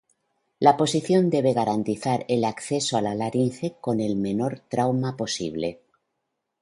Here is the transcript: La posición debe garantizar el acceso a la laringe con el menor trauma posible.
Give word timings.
La 0.57 0.77
posición 0.77 1.29
debe 1.29 1.53
garantizar 1.53 2.25
el 2.27 2.43
acceso 2.43 2.97
a 2.97 3.03
la 3.03 3.13
laringe 3.13 3.75
con 3.79 3.99
el 3.99 4.15
menor 4.15 4.61
trauma 4.67 5.15
posible. 5.15 5.79